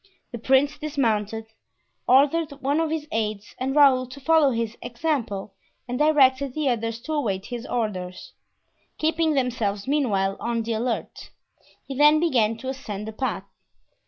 [0.31, 1.45] The prince dismounted,
[2.07, 5.53] ordered one of his aids and Raoul to follow his example,
[5.87, 8.33] and directed the others to await his orders,
[8.97, 11.29] keeping themselves meanwhile on the alert.
[11.85, 13.43] He then began to ascend the path.